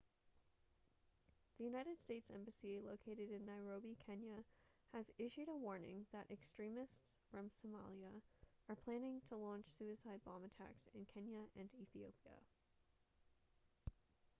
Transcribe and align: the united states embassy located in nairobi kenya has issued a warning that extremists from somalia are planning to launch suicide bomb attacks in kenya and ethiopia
the 1.59 1.63
united 1.63 1.99
states 2.01 2.31
embassy 2.33 2.79
located 2.83 3.29
in 3.29 3.45
nairobi 3.45 3.95
kenya 4.03 4.37
has 4.91 5.11
issued 5.19 5.47
a 5.47 5.55
warning 5.55 6.07
that 6.11 6.25
extremists 6.31 7.17
from 7.29 7.49
somalia 7.49 8.19
are 8.67 8.75
planning 8.83 9.21
to 9.29 9.35
launch 9.35 9.65
suicide 9.67 10.21
bomb 10.25 10.43
attacks 10.43 10.87
in 10.95 11.05
kenya 11.05 11.41
and 11.55 11.71
ethiopia 11.75 12.39